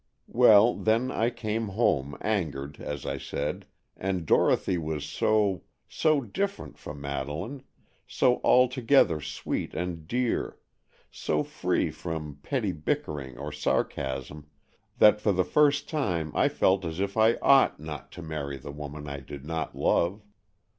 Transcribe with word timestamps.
Well, 0.33 0.73
then 0.73 1.11
I 1.11 1.29
came 1.29 1.67
home, 1.67 2.17
angered, 2.21 2.79
as 2.81 3.05
I 3.05 3.19
said, 3.19 3.67
and 3.95 4.25
Dorothy 4.25 4.79
was 4.79 5.05
so—so 5.05 6.21
different 6.21 6.79
from 6.79 6.99
Madeleine, 6.99 7.61
so 8.07 8.41
altogether 8.43 9.21
sweet 9.21 9.75
and 9.75 10.07
dear, 10.07 10.57
so 11.11 11.43
free 11.43 11.91
from 11.91 12.39
petty 12.41 12.71
bickering 12.71 13.37
or 13.37 13.51
sarcasm, 13.51 14.47
that 14.97 15.21
for 15.21 15.31
the 15.31 15.43
first 15.45 15.87
time 15.87 16.31
I 16.33 16.49
felt 16.49 16.83
as 16.83 16.99
if 16.99 17.15
I 17.15 17.35
ought 17.35 17.79
not 17.79 18.11
to 18.13 18.23
marry 18.23 18.57
the 18.57 18.71
woman 18.71 19.07
I 19.07 19.19
did 19.19 19.45
not 19.45 19.75
love. 19.75 20.23